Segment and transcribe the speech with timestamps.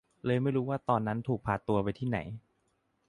[0.25, 2.17] เลยไม่รู้ว่าตอนนั้นถูกพาตัวไปที่ไหน